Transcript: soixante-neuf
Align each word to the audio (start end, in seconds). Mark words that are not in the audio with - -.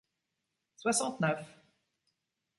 soixante-neuf 0.81 1.45